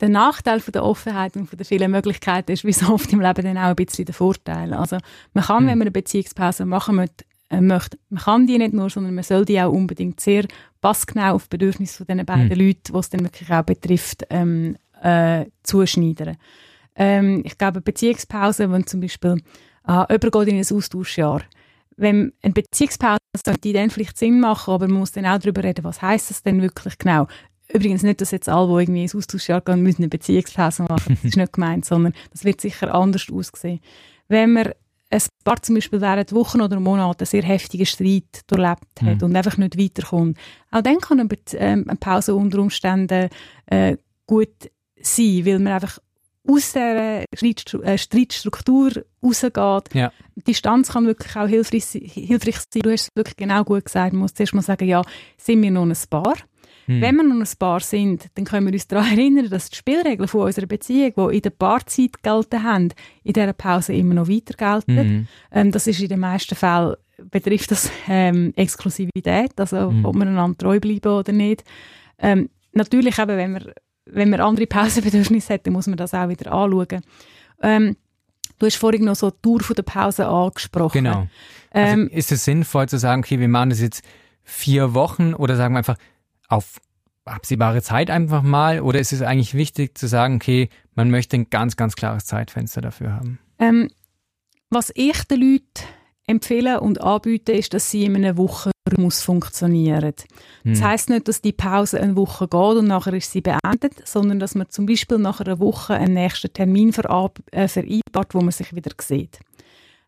Der 0.00 0.10
Nachteil 0.10 0.60
von 0.60 0.72
der 0.72 0.84
Offenheit 0.84 1.36
und 1.36 1.48
von 1.48 1.56
der 1.56 1.64
vielen 1.64 1.90
Möglichkeiten 1.90 2.52
ist 2.52 2.64
wie 2.64 2.72
so 2.72 2.86
oft 2.92 3.10
im 3.14 3.20
Leben 3.20 3.42
dann 3.42 3.56
auch 3.56 3.68
ein 3.68 3.76
bisschen 3.76 4.04
der 4.04 4.14
Vorteil. 4.14 4.74
Also 4.74 4.98
man 5.32 5.44
kann, 5.44 5.60
hm. 5.60 5.68
wenn 5.68 5.78
man 5.78 5.86
eine 5.86 5.92
Beziehungspause 5.92 6.66
machen 6.66 6.96
möchte, 6.96 7.24
äh, 7.50 7.60
möchte. 7.60 7.98
Man 8.10 8.22
kann 8.22 8.46
die 8.46 8.58
nicht 8.58 8.74
nur, 8.74 8.90
sondern 8.90 9.14
man 9.14 9.24
soll 9.24 9.44
die 9.44 9.60
auch 9.60 9.72
unbedingt 9.72 10.20
sehr 10.20 10.46
passgenau 10.80 11.34
auf 11.34 11.44
die 11.44 11.56
Bedürfnisse 11.56 11.98
von 11.98 12.06
diesen 12.06 12.26
beiden 12.26 12.48
mhm. 12.48 12.66
Leuten, 12.66 12.92
die 12.92 12.98
es 12.98 13.10
dann 13.10 13.24
wirklich 13.24 13.50
auch 13.50 13.62
betrifft, 13.62 14.26
ähm, 14.30 14.76
äh, 15.02 15.46
zuschneiden. 15.62 16.36
Ähm, 16.94 17.42
ich 17.44 17.56
glaube, 17.56 17.80
Beziehungspause, 17.80 18.70
wenn 18.70 18.86
zum 18.86 19.00
Beispiel 19.00 19.36
äh, 19.86 20.06
jemand 20.10 20.32
geht 20.32 20.48
in 20.48 20.56
ein 20.56 20.76
Austauschjahr, 20.76 21.42
wenn 21.96 22.32
eine 22.42 22.52
Beziehungspause 22.52 23.18
sollte 23.44 23.72
dann 23.72 23.90
vielleicht 23.90 24.18
Sinn 24.18 24.40
machen, 24.40 24.74
aber 24.74 24.88
man 24.88 24.98
muss 24.98 25.12
dann 25.12 25.26
auch 25.26 25.38
darüber 25.38 25.64
reden, 25.64 25.84
was 25.84 26.02
heißt 26.02 26.30
das 26.30 26.42
denn 26.42 26.60
wirklich 26.62 26.98
genau. 26.98 27.26
Übrigens 27.72 28.02
nicht, 28.02 28.20
dass 28.20 28.30
jetzt 28.30 28.48
alle, 28.48 28.66
die 28.66 28.82
irgendwie 28.82 29.02
ins 29.02 29.14
Austauschjahr 29.14 29.60
gehen, 29.60 29.82
müssen 29.82 30.02
eine 30.02 30.08
Beziehungspause 30.08 30.84
machen. 30.84 31.16
Das 31.16 31.24
ist 31.24 31.36
nicht 31.36 31.52
gemeint, 31.52 31.84
sondern 31.84 32.14
das 32.32 32.44
wird 32.44 32.60
sicher 32.60 32.94
anders 32.94 33.26
aussehen. 33.30 33.80
Wenn 34.28 34.52
man 34.54 34.72
ein 35.10 35.22
Paar 35.44 35.62
zum 35.62 35.74
Beispiel 35.74 36.00
während 36.00 36.32
Wochen 36.32 36.60
oder 36.60 36.78
Monaten 36.80 37.24
sehr 37.24 37.42
heftigen 37.42 37.86
Streit 37.86 38.42
durchlebt 38.46 39.02
hat 39.02 39.20
mhm. 39.20 39.22
und 39.22 39.36
einfach 39.36 39.56
nicht 39.56 39.78
weiterkommt, 39.78 40.38
auch 40.70 40.82
dann 40.82 40.98
kann 40.98 41.20
eine, 41.20 41.28
ähm, 41.54 41.84
eine 41.88 41.96
Pause 41.96 42.34
unter 42.34 42.58
Umständen 42.58 43.30
äh, 43.66 43.96
gut 44.26 44.70
sein, 45.00 45.46
weil 45.46 45.58
man 45.58 45.74
einfach 45.74 45.98
aus 46.46 46.72
der 46.72 47.24
äh, 47.30 47.98
Streitstruktur 47.98 48.92
rausgeht. 49.22 49.94
Ja. 49.94 50.12
Distanz 50.46 50.92
kann 50.92 51.06
wirklich 51.06 51.36
auch 51.36 51.46
hilfreich, 51.46 51.84
hilfreich 51.84 52.56
sein. 52.56 52.82
Du 52.82 52.90
hast 52.90 53.02
es 53.02 53.08
wirklich 53.14 53.36
genau 53.36 53.64
gut 53.64 53.84
gesagt. 53.84 54.12
Man 54.12 54.22
muss 54.22 54.34
zuerst 54.34 54.54
mal 54.54 54.62
sagen, 54.62 54.86
ja, 54.86 55.02
sind 55.36 55.62
wir 55.62 55.70
noch 55.70 55.84
ein 55.84 55.96
Paar? 56.08 56.36
Hm. 56.88 57.02
Wenn 57.02 57.16
wir 57.16 57.22
noch 57.22 57.36
ein 57.36 57.58
Paar 57.58 57.80
sind, 57.80 58.28
dann 58.34 58.46
können 58.46 58.66
wir 58.66 58.72
uns 58.72 58.88
daran 58.88 59.12
erinnern, 59.12 59.50
dass 59.50 59.68
die 59.68 59.76
Spielregeln 59.76 60.26
von 60.26 60.46
unserer 60.46 60.66
Beziehung, 60.66 61.12
die 61.30 61.36
in 61.36 61.42
der 61.42 61.50
Paarzeit 61.50 62.22
gelten 62.22 62.62
haben, 62.62 62.88
in 63.24 63.34
dieser 63.34 63.52
Pause 63.52 63.92
immer 63.92 64.14
noch 64.14 64.28
weiter 64.28 64.54
gelten. 64.54 64.98
Hm. 64.98 65.28
Ähm, 65.52 65.70
das 65.70 65.86
ist 65.86 66.00
in 66.00 66.08
den 66.08 66.20
meisten 66.20 66.54
Fällen 66.54 66.96
betrifft 67.30 67.72
das 67.72 67.90
ähm, 68.08 68.52
Exklusivität, 68.56 69.52
also 69.56 69.90
hm. 69.90 70.04
ob 70.04 70.14
wir 70.14 70.22
einander 70.22 70.56
treu 70.56 70.80
bleiben 70.80 71.12
oder 71.12 71.32
nicht. 71.32 71.64
Ähm, 72.18 72.48
natürlich 72.72 73.18
eben, 73.18 73.36
wenn 73.36 73.52
man, 73.52 73.64
wenn 74.06 74.30
man 74.30 74.40
andere 74.40 74.66
Pausenbedürfnisse 74.66 75.54
hat, 75.54 75.66
dann 75.66 75.74
muss 75.74 75.86
man 75.86 75.96
das 75.96 76.14
auch 76.14 76.28
wieder 76.28 76.52
anschauen. 76.52 77.02
Ähm, 77.60 77.96
du 78.58 78.66
hast 78.66 78.76
vorhin 78.76 79.04
noch 79.04 79.16
so 79.16 79.30
die 79.30 79.36
Tour 79.42 79.60
der 79.76 79.82
Pause 79.82 80.26
angesprochen. 80.26 81.04
Genau. 81.04 81.26
Also 81.70 81.92
ähm, 81.92 82.08
ist 82.08 82.32
es 82.32 82.44
sinnvoll 82.44 82.88
zu 82.88 82.98
sagen, 82.98 83.22
okay, 83.22 83.38
wir 83.40 83.48
machen 83.48 83.70
das 83.70 83.80
jetzt 83.80 84.02
vier 84.42 84.94
Wochen 84.94 85.34
oder 85.34 85.56
sagen 85.56 85.74
wir 85.74 85.78
einfach 85.78 85.98
auf 86.48 86.80
absehbare 87.24 87.82
Zeit 87.82 88.10
einfach 88.10 88.42
mal? 88.42 88.80
Oder 88.80 89.00
ist 89.00 89.12
es 89.12 89.22
eigentlich 89.22 89.54
wichtig 89.54 89.96
zu 89.96 90.06
sagen, 90.06 90.36
okay, 90.36 90.68
man 90.94 91.10
möchte 91.10 91.36
ein 91.36 91.50
ganz, 91.50 91.76
ganz 91.76 91.94
klares 91.94 92.24
Zeitfenster 92.26 92.80
dafür 92.80 93.12
haben? 93.12 93.38
Ähm, 93.58 93.90
was 94.70 94.90
ich 94.94 95.22
den 95.24 95.40
Leuten 95.40 95.86
empfehle 96.26 96.80
und 96.80 97.00
anbiete, 97.00 97.52
ist, 97.52 97.72
dass 97.72 97.90
sie 97.90 98.04
in 98.04 98.16
einer 98.16 98.36
Woche 98.36 98.70
muss 98.96 99.22
funktionieren. 99.22 100.14
Hm. 100.62 100.72
Das 100.72 100.82
heißt 100.82 101.10
nicht, 101.10 101.28
dass 101.28 101.42
die 101.42 101.52
Pause 101.52 102.00
eine 102.00 102.16
Woche 102.16 102.48
geht 102.48 102.54
und 102.54 102.86
nachher 102.86 103.12
ist 103.14 103.32
sie 103.32 103.42
beendet, 103.42 104.06
sondern 104.06 104.38
dass 104.38 104.54
man 104.54 104.70
zum 104.70 104.86
Beispiel 104.86 105.18
nach 105.18 105.40
einer 105.40 105.58
Woche 105.58 105.94
einen 105.94 106.14
nächsten 106.14 106.52
Termin 106.52 106.90
äh, 106.90 107.68
vereinbart, 107.68 108.34
wo 108.34 108.40
man 108.40 108.50
sich 108.50 108.74
wieder 108.74 108.92
sieht. 109.00 109.40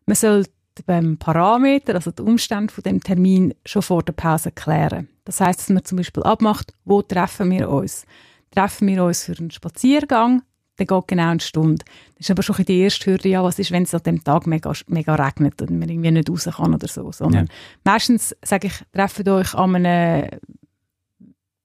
Man 0.05 0.15
soll 0.15 0.45
beim 0.85 1.17
Parameter, 1.17 1.95
also 1.95 2.11
die 2.11 2.23
Umstände 2.23 2.73
von 2.73 2.83
dem 2.83 3.01
Termin, 3.01 3.53
schon 3.65 3.81
vor 3.81 4.03
der 4.03 4.13
Pause 4.13 4.51
klären. 4.51 5.09
Das 5.31 5.39
heißt, 5.39 5.59
dass 5.61 5.69
man 5.69 5.85
zum 5.85 5.97
Beispiel 5.97 6.23
abmacht, 6.23 6.73
wo 6.83 7.01
treffen 7.01 7.49
wir 7.51 7.69
uns? 7.69 8.05
Treffen 8.53 8.89
wir 8.89 9.05
uns 9.05 9.23
für 9.23 9.37
einen 9.37 9.49
Spaziergang? 9.49 10.41
dann 10.75 10.87
geht 10.87 11.07
genau 11.07 11.29
eine 11.29 11.39
Stunde. 11.39 11.85
Das 12.15 12.21
ist 12.21 12.31
aber 12.31 12.43
schon 12.43 12.55
die 12.65 12.79
erste 12.79 13.11
Hürde, 13.11 13.29
ja, 13.29 13.43
was 13.43 13.59
ist, 13.59 13.71
wenn 13.71 13.83
es 13.83 13.93
an 13.93 14.03
dem 14.03 14.23
Tag 14.23 14.47
mega, 14.47 14.73
mega 14.87 15.15
regnet 15.15 15.61
und 15.61 15.77
man 15.77 15.87
irgendwie 15.87 16.11
nicht 16.11 16.29
raus 16.29 16.49
kann 16.51 16.73
oder 16.73 16.87
so, 16.87 17.11
sondern 17.11 17.45
ja. 17.45 17.53
meistens 17.83 18.35
sage 18.43 18.67
ich, 18.67 18.73
trefft 18.91 19.27
euch 19.27 19.53
an 19.53 19.75
einem 19.75 20.29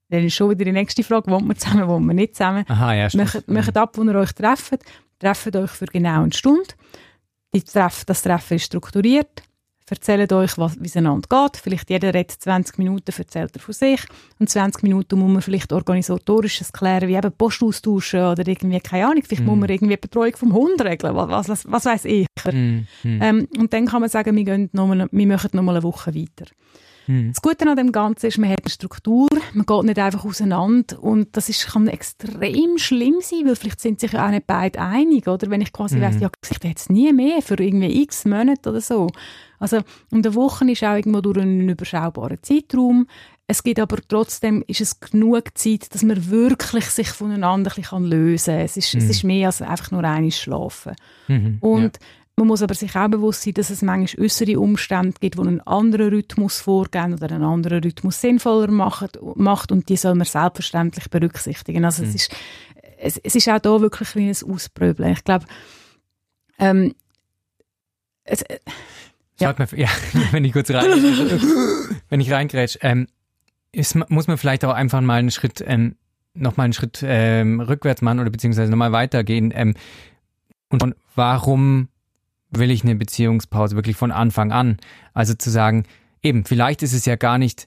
dann 0.09 0.23
ist 0.23 0.35
schon 0.35 0.51
wieder 0.51 0.63
die 0.63 0.71
nächste 0.71 1.03
Frage, 1.03 1.29
wohnt 1.31 1.47
man 1.47 1.57
zusammen, 1.57 1.87
wohnt 1.87 2.05
man 2.05 2.15
nicht 2.15 2.35
zusammen. 2.35 2.63
Aha, 2.67 2.93
ja, 2.93 3.09
macht, 3.15 3.47
macht 3.47 3.75
ab, 3.75 3.97
wo 3.97 4.03
ihr 4.03 4.15
euch 4.15 4.33
trefft, 4.33 4.79
trefft 5.19 5.55
euch 5.55 5.71
für 5.71 5.87
genau 5.87 6.21
eine 6.21 6.33
Stunde. 6.33 6.67
Die 7.53 7.61
Treff, 7.61 8.05
das 8.05 8.21
Treffen 8.21 8.55
ist 8.55 8.65
strukturiert 8.65 9.41
erzählen 9.89 10.31
euch, 10.33 10.57
wie 10.57 10.85
es 10.85 10.97
einander 10.97 11.27
geht. 11.29 11.57
Vielleicht 11.61 11.89
jeder 11.89 12.13
redet 12.13 12.31
20 12.31 12.77
Minuten, 12.77 13.11
erzählt 13.15 13.55
er 13.55 13.61
von 13.61 13.73
sich. 13.73 14.01
Und 14.39 14.49
20 14.49 14.83
Minuten 14.83 15.17
muss 15.19 15.31
man 15.31 15.41
vielleicht 15.41 15.71
organisatorisches 15.71 16.73
klären, 16.73 17.07
wie 17.07 17.15
eben 17.15 17.31
Post 17.31 17.63
austauschen 17.63 18.25
oder 18.25 18.45
irgendwie, 18.47 18.79
keine 18.79 19.07
Ahnung, 19.07 19.23
vielleicht 19.23 19.43
mm. 19.43 19.47
muss 19.47 19.57
man 19.57 19.69
irgendwie 19.69 19.97
Betreuung 19.97 20.35
vom 20.35 20.53
Hund 20.53 20.81
regeln, 20.81 21.15
was, 21.15 21.47
was, 21.47 21.71
was 21.71 21.85
weiß 21.85 22.05
ich. 22.05 22.27
Mm. 22.45 22.85
Mm. 23.03 23.21
Ähm, 23.21 23.47
und 23.57 23.71
dann 23.71 23.85
kann 23.85 24.01
man 24.01 24.09
sagen, 24.09 24.35
wir, 24.35 24.43
gehen 24.43 24.69
noch 24.73 24.87
mal, 24.87 25.07
wir 25.09 25.27
machen 25.27 25.49
noch 25.53 25.63
mal 25.63 25.75
eine 25.75 25.83
Woche 25.83 26.13
weiter. 26.13 26.45
Mhm. 27.07 27.31
Das 27.33 27.41
Gute 27.41 27.69
an 27.69 27.77
dem 27.77 27.91
Ganzen 27.91 28.27
ist, 28.27 28.37
man 28.37 28.49
hat 28.49 28.63
eine 28.63 28.69
Struktur, 28.69 29.29
man 29.53 29.65
geht 29.65 29.83
nicht 29.83 29.99
einfach 29.99 30.25
auseinander 30.25 31.01
und 31.01 31.35
das 31.35 31.49
ist, 31.49 31.67
kann 31.67 31.87
extrem 31.87 32.77
schlimm 32.77 33.15
sein, 33.21 33.45
weil 33.45 33.55
vielleicht 33.55 33.81
sind 33.81 33.99
sich 33.99 34.11
ja 34.11 34.25
auch 34.25 34.31
nicht 34.31 34.47
beide 34.47 34.79
einig, 34.79 35.27
oder? 35.27 35.49
Wenn 35.49 35.61
ich 35.61 35.73
quasi 35.73 35.97
mhm. 35.97 36.01
weiss, 36.01 36.19
ja, 36.19 36.29
ich 36.49 36.63
jetzt 36.63 36.89
nie 36.89 37.11
mehr 37.13 37.41
für 37.41 37.55
irgendwie 37.59 38.03
x 38.03 38.25
Monate 38.25 38.69
oder 38.69 38.81
so. 38.81 39.07
Also, 39.59 39.77
und 40.11 40.25
eine 40.25 40.35
Woche 40.35 40.69
ist 40.69 40.83
auch 40.83 40.95
irgendwo 40.95 41.21
durch 41.21 41.39
einen 41.39 41.69
überschaubaren 41.69 42.37
Zeitraum. 42.41 43.07
Es 43.47 43.63
gibt 43.63 43.79
aber 43.79 43.97
trotzdem, 44.07 44.63
ist 44.67 44.81
es 44.81 44.99
genug 44.99 45.57
Zeit, 45.57 45.93
dass 45.93 46.03
man 46.03 46.29
wirklich 46.29 46.85
sich 46.85 47.07
voneinander 47.07 47.71
ein 47.71 47.81
bisschen 47.81 48.03
lösen 48.03 48.55
kann. 48.55 48.65
Es 48.65 48.77
ist, 48.77 48.93
mhm. 48.93 48.99
es 48.99 49.09
ist 49.09 49.23
mehr 49.23 49.47
als 49.47 49.61
einfach 49.61 49.91
nur 49.91 50.03
eines 50.03 50.37
Schlafen. 50.37 50.95
Mhm, 51.27 51.57
und 51.61 51.97
ja. 51.97 52.07
Man 52.39 52.47
muss 52.47 52.61
aber 52.61 52.75
sich 52.75 52.95
auch 52.95 53.07
bewusst 53.07 53.41
sein, 53.41 53.55
dass 53.55 53.71
es 53.71 53.81
manchmal 53.81 54.25
äußere 54.25 54.59
Umstände 54.59 55.15
gibt, 55.19 55.35
die 55.35 55.41
einen 55.41 55.59
anderen 55.61 56.09
Rhythmus 56.09 56.59
vorgehen 56.59 57.15
oder 57.15 57.31
einen 57.31 57.43
anderen 57.43 57.83
Rhythmus 57.83 58.21
sinnvoller 58.21 58.69
macht, 58.69 59.17
macht 59.35 59.71
und 59.71 59.89
die 59.89 59.97
soll 59.97 60.13
man 60.13 60.25
selbstverständlich 60.25 61.09
berücksichtigen. 61.09 61.83
Also 61.83 62.03
mhm. 62.03 62.09
es, 62.09 62.15
ist, 62.15 62.35
es, 62.99 63.17
es, 63.17 63.35
ist 63.35 63.49
auch 63.49 63.57
da 63.57 63.81
wirklich 63.81 64.15
ein 64.15 64.53
Ausprobeln. 64.53 65.13
Ich 65.13 65.23
glaube, 65.23 65.47
ähm, 66.59 66.93
es, 68.23 68.43
äh, 68.43 68.59
ja. 69.39 69.55
Mir, 69.57 69.67
ja, 69.75 69.89
wenn 70.29 70.45
ich 70.45 70.53
kurz 70.53 70.69
rein, 70.69 70.85
wenn 72.09 72.21
ich 72.21 72.31
reingrätsch, 72.31 72.77
ähm, 72.81 73.07
ist, 73.71 73.95
muss 74.09 74.27
man 74.27 74.37
vielleicht 74.37 74.63
auch 74.63 74.73
einfach 74.73 75.01
mal 75.01 75.15
einen 75.15 75.31
Schritt, 75.31 75.63
ähm, 75.65 75.95
noch 76.35 76.55
mal 76.55 76.65
einen 76.65 76.73
Schritt 76.73 77.03
ähm, 77.03 77.61
rückwärts 77.61 78.03
machen 78.03 78.19
oder 78.19 78.29
beziehungsweise 78.29 78.69
nochmal 78.69 78.91
weitergehen. 78.91 79.51
Ähm, 79.55 79.73
und 80.69 80.95
warum 81.15 81.87
will 82.51 82.71
ich 82.71 82.83
eine 82.83 82.95
Beziehungspause 82.95 83.75
wirklich 83.75 83.97
von 83.97 84.11
Anfang 84.11 84.51
an. 84.51 84.77
Also 85.13 85.33
zu 85.33 85.49
sagen, 85.49 85.85
eben, 86.21 86.45
vielleicht 86.45 86.83
ist 86.83 86.93
es 86.93 87.05
ja 87.05 87.15
gar 87.15 87.37
nicht 87.37 87.65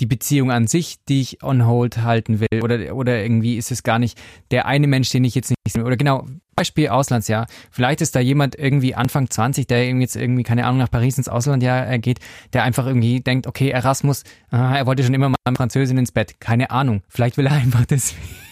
die 0.00 0.06
Beziehung 0.06 0.52
an 0.52 0.66
sich, 0.66 1.04
die 1.08 1.20
ich 1.20 1.42
on 1.42 1.66
hold 1.66 1.98
halten 1.98 2.40
will 2.40 2.62
oder, 2.62 2.94
oder 2.94 3.20
irgendwie 3.20 3.56
ist 3.56 3.72
es 3.72 3.82
gar 3.82 3.98
nicht 3.98 4.16
der 4.50 4.66
eine 4.66 4.86
Mensch, 4.86 5.10
den 5.10 5.24
ich 5.24 5.34
jetzt 5.34 5.50
nicht 5.50 5.76
oder 5.76 5.96
genau, 5.96 6.26
Beispiel 6.54 6.88
Auslandsjahr. 6.88 7.46
Vielleicht 7.70 8.00
ist 8.00 8.14
da 8.14 8.20
jemand 8.20 8.56
irgendwie 8.56 8.94
Anfang 8.94 9.30
20, 9.30 9.66
der 9.66 9.88
jetzt 9.90 10.16
irgendwie, 10.16 10.42
keine 10.42 10.66
Ahnung, 10.66 10.78
nach 10.78 10.90
Paris 10.90 11.18
ins 11.18 11.28
Auslandsjahr 11.28 11.90
äh, 11.90 11.98
geht, 11.98 12.20
der 12.52 12.64
einfach 12.64 12.86
irgendwie 12.86 13.20
denkt, 13.20 13.46
okay, 13.46 13.70
Erasmus, 13.70 14.24
er 14.50 14.86
wollte 14.86 15.04
schon 15.04 15.14
immer 15.14 15.28
mal 15.28 15.36
Französin 15.56 15.98
ins 15.98 16.12
Bett. 16.12 16.40
Keine 16.40 16.70
Ahnung. 16.70 17.02
Vielleicht 17.08 17.36
will 17.36 17.46
er 17.46 17.52
einfach 17.62 17.86
deswegen 17.86 18.47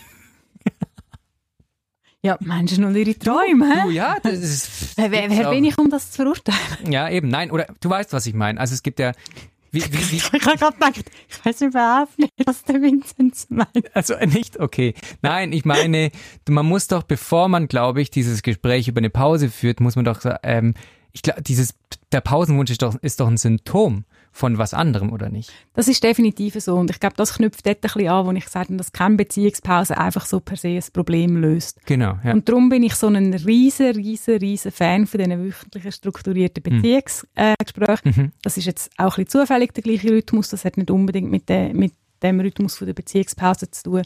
ja, 2.26 2.36
Menschen 2.40 2.84
und 2.84 2.96
ihre 2.96 3.16
Träume. 3.16 3.84
Du, 3.84 3.90
ja, 3.90 4.16
das 4.20 4.40
ist. 4.40 4.96
wer, 4.96 5.10
wer, 5.10 5.30
wer 5.30 5.50
bin 5.50 5.64
ich, 5.64 5.78
um 5.78 5.88
das 5.88 6.10
zu 6.10 6.16
verurteilen? 6.22 6.90
Ja, 6.90 7.08
eben, 7.08 7.28
nein, 7.28 7.52
oder 7.52 7.66
du 7.80 7.88
weißt, 7.88 8.12
was 8.12 8.26
ich 8.26 8.34
meine. 8.34 8.58
Also 8.60 8.74
es 8.74 8.82
gibt 8.82 8.98
ja. 8.98 9.12
Wie, 9.70 9.82
wie, 9.84 10.10
wie, 10.10 10.16
ich 10.16 10.24
habe 10.24 10.38
gerade 10.38 10.74
gedacht, 10.74 11.04
ich 11.28 11.44
weiß 11.44 11.60
überhaupt 11.62 12.18
nicht, 12.18 12.32
was 12.44 12.64
der 12.64 12.82
Vinzenz 12.82 13.46
meint. 13.48 13.94
Also 13.94 14.14
äh, 14.14 14.26
nicht, 14.26 14.58
okay. 14.58 14.94
Nein, 15.22 15.52
ich 15.52 15.64
meine, 15.64 16.10
man 16.48 16.66
muss 16.66 16.88
doch, 16.88 17.04
bevor 17.04 17.48
man, 17.48 17.68
glaube 17.68 18.00
ich, 18.00 18.10
dieses 18.10 18.42
Gespräch 18.42 18.88
über 18.88 18.98
eine 18.98 19.10
Pause 19.10 19.48
führt, 19.48 19.80
muss 19.80 19.94
man 19.94 20.04
doch, 20.04 20.20
ähm, 20.42 20.74
ich 21.12 21.22
glaube, 21.22 21.42
dieses, 21.42 21.74
der 22.10 22.22
Pausenwunsch 22.22 22.70
ist 22.70 22.82
doch, 22.82 22.96
ist 23.02 23.20
doch 23.20 23.28
ein 23.28 23.36
Symptom 23.36 24.04
von 24.36 24.58
was 24.58 24.74
anderem, 24.74 25.12
oder 25.14 25.30
nicht? 25.30 25.50
Das 25.72 25.88
ist 25.88 26.04
definitiv 26.04 26.54
so. 26.56 26.76
Und 26.76 26.90
ich 26.90 27.00
glaube, 27.00 27.16
das 27.16 27.34
knüpft 27.34 27.64
dort 27.64 27.78
ein 27.78 27.80
bisschen 27.80 28.08
an, 28.08 28.26
wo 28.26 28.32
ich 28.32 28.46
sage, 28.48 28.76
dass 28.76 28.92
keine 28.92 29.16
Beziehungspause 29.16 29.96
einfach 29.96 30.26
so 30.26 30.40
per 30.40 30.58
se 30.58 30.68
ein 30.68 30.84
Problem 30.92 31.38
löst. 31.38 31.80
Genau. 31.86 32.18
Ja. 32.22 32.34
Und 32.34 32.46
darum 32.46 32.68
bin 32.68 32.82
ich 32.82 32.94
so 32.96 33.06
ein 33.06 33.32
riesen, 33.32 33.92
riesen, 33.92 34.36
riesen 34.36 34.72
Fan 34.72 35.06
von 35.06 35.18
diesen 35.18 35.42
wöchentlichen 35.42 35.90
strukturierten 35.90 36.62
hm. 36.62 36.82
Beziehungsgesprächen. 36.82 38.12
Mhm. 38.14 38.32
Das 38.42 38.58
ist 38.58 38.66
jetzt 38.66 38.90
auch 38.98 39.16
ein 39.16 39.24
bisschen 39.24 39.28
zufällig 39.28 39.72
der 39.72 39.82
gleiche 39.82 40.10
Rhythmus. 40.10 40.50
Das 40.50 40.66
hat 40.66 40.76
nicht 40.76 40.90
unbedingt 40.90 41.30
mit, 41.30 41.48
der, 41.48 41.72
mit 41.72 41.94
dem 42.22 42.38
Rhythmus 42.38 42.76
von 42.76 42.86
der 42.86 42.94
Beziehungspause 42.94 43.70
zu 43.70 43.84
tun, 43.84 44.02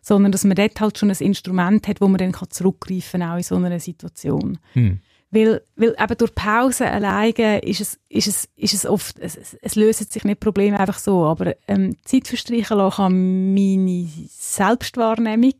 sondern 0.00 0.32
dass 0.32 0.44
man 0.44 0.56
dort 0.56 0.80
halt 0.80 0.96
schon 0.96 1.10
ein 1.10 1.16
Instrument 1.18 1.86
hat, 1.88 2.00
wo 2.00 2.08
man 2.08 2.16
dann 2.16 2.34
zurückgreifen 2.48 3.20
kann, 3.20 3.30
auch 3.30 3.36
in 3.36 3.42
so 3.42 3.56
einer 3.56 3.78
Situation. 3.78 4.58
Mhm. 4.72 5.00
Weil, 5.30 5.62
weil 5.74 5.96
eben 5.98 6.16
durch 6.16 6.34
Pause 6.34 6.88
alleine 6.88 7.58
ist 7.58 7.80
es, 7.80 7.98
ist 8.08 8.28
es, 8.28 8.48
ist 8.54 8.74
es 8.74 8.86
oft, 8.86 9.18
es, 9.18 9.56
es 9.60 9.74
lösen 9.74 10.06
sich 10.08 10.22
nicht 10.22 10.38
Probleme 10.38 10.78
einfach 10.78 10.98
so, 10.98 11.24
aber 11.24 11.54
ähm, 11.66 11.96
Zeit 12.04 12.28
verstreichen 12.28 12.78
lassen 12.78 12.96
kann 12.96 13.54
meine 13.54 14.08
Selbstwahrnehmung 14.28 15.54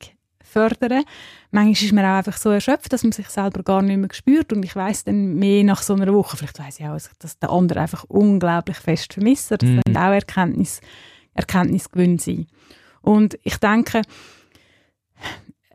fördern. 0.55 1.05
Manchmal 1.51 1.73
ist 1.73 1.93
man 1.93 2.05
auch 2.05 2.19
einfach 2.19 2.37
so 2.37 2.51
erschöpft, 2.51 2.93
dass 2.93 3.03
man 3.03 3.13
sich 3.13 3.29
selber 3.29 3.63
gar 3.63 3.83
nicht 3.83 3.97
mehr 3.97 4.09
spürt 4.13 4.53
und 4.53 4.65
ich 4.65 4.75
weiß 4.75 5.05
dann 5.05 5.35
mehr 5.35 5.65
nach 5.65 5.83
so 5.83 5.95
einer 5.95 6.13
Woche, 6.15 6.37
vielleicht 6.37 6.59
weiß 6.59 6.81
ich 6.81 6.87
auch, 6.87 6.99
dass 7.19 7.39
der 7.39 7.51
andere 7.51 7.81
einfach 7.81 8.05
unglaublich 8.05 8.77
fest 8.77 9.15
vermisst. 9.15 9.51
Das 9.51 9.63
mm. 9.63 9.97
auch 9.97 10.13
Erkenntnis, 10.13 10.81
Erkenntnisgewinn 11.35 12.19
sein. 12.19 12.47
Und 13.03 13.39
ich 13.43 13.57
denke, 13.59 14.03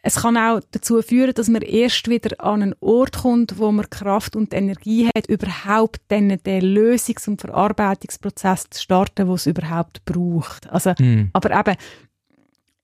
es 0.01 0.15
kann 0.15 0.37
auch 0.37 0.61
dazu 0.71 1.01
führen, 1.01 1.33
dass 1.33 1.49
man 1.49 1.61
erst 1.61 2.07
wieder 2.09 2.43
an 2.43 2.61
einen 2.61 2.75
Ort 2.79 3.17
kommt, 3.17 3.57
wo 3.57 3.71
man 3.71 3.89
Kraft 3.89 4.35
und 4.35 4.53
Energie 4.53 5.07
hat, 5.07 5.27
überhaupt 5.27 6.01
dann 6.07 6.29
den 6.29 6.61
Lösungs- 6.61 7.27
und 7.27 7.41
Verarbeitungsprozess 7.41 8.69
zu 8.69 8.81
starten, 8.81 9.27
wo 9.27 9.35
es 9.35 9.45
überhaupt 9.45 10.03
braucht. 10.05 10.69
Also, 10.69 10.91
mm. 10.97 11.29
aber 11.33 11.59
eben, 11.59 11.77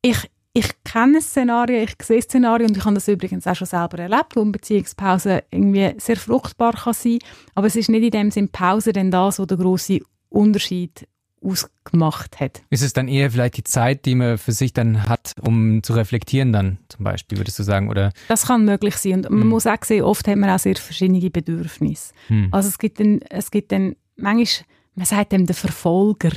ich, 0.01 0.29
ich 0.53 0.83
kenne 0.83 1.21
Szenarien, 1.21 1.83
ich 1.83 1.95
sehe 2.05 2.21
Szenarien 2.21 2.69
und 2.69 2.77
ich 2.77 2.85
habe 2.85 2.95
das 2.95 3.07
übrigens 3.07 3.47
auch 3.47 3.55
schon 3.55 3.67
selber 3.67 3.99
erlebt, 3.99 4.35
wo 4.35 4.41
eine 4.41 4.51
Beziehungspause 4.51 5.43
irgendwie 5.51 5.93
sehr 5.97 6.17
fruchtbar 6.17 6.73
kann 6.73 6.93
sein, 6.93 7.19
aber 7.55 7.67
es 7.67 7.75
ist 7.75 7.89
nicht 7.89 8.03
in 8.03 8.11
dem 8.11 8.31
Sinn 8.31 8.49
Pause 8.49 8.93
denn 8.93 9.11
das, 9.11 9.39
wo 9.39 9.45
der 9.45 9.57
große 9.57 9.99
Unterschied 10.29 11.07
ausgemacht 11.45 12.39
hat. 12.39 12.63
Ist 12.69 12.81
es 12.81 12.93
dann 12.93 13.07
eher 13.07 13.31
vielleicht 13.31 13.57
die 13.57 13.63
Zeit, 13.63 14.05
die 14.05 14.15
man 14.15 14.37
für 14.37 14.51
sich 14.51 14.73
dann 14.73 15.07
hat, 15.07 15.33
um 15.41 15.83
zu 15.83 15.93
reflektieren 15.93 16.51
dann 16.51 16.79
zum 16.89 17.03
Beispiel, 17.03 17.37
würdest 17.37 17.59
du 17.59 17.63
sagen? 17.63 17.89
Oder? 17.89 18.11
Das 18.27 18.47
kann 18.47 18.65
möglich 18.65 18.97
sein. 18.97 19.25
Und 19.25 19.31
man 19.31 19.41
hm. 19.41 19.49
muss 19.49 19.67
auch 19.67 19.83
sehen, 19.83 20.03
oft 20.03 20.27
hat 20.27 20.37
man 20.37 20.49
auch 20.49 20.59
sehr 20.59 20.75
verschiedene 20.75 21.29
Bedürfnisse. 21.29 22.13
Hm. 22.27 22.49
Also 22.51 22.69
es 22.69 22.77
gibt 22.77 22.99
dann, 22.99 23.21
es 23.29 23.51
gibt 23.51 23.71
dann 23.71 23.95
manchmal 24.15 24.65
man 24.95 25.05
sagt 25.05 25.33
dem 25.33 25.45
der 25.45 25.55
Verfolger. 25.55 26.31